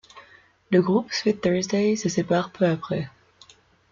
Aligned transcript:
Le 0.71 0.81
groupe 0.81 1.11
Sweet 1.13 1.41
Thursday 1.41 1.95
se 1.95 2.09
sépare 2.09 2.49
peu 2.51 2.65
après. 2.65 3.11